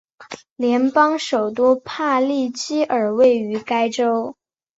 [0.55, 4.35] 联邦首都帕利基尔位于该州。